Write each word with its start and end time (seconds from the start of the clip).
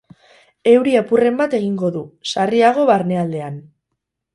Euri 0.71 0.95
apurren 1.01 1.37
bat 1.43 1.55
egingo 1.59 1.93
du, 1.99 2.03
sarriago 2.33 2.91
barnealdean. 2.95 3.67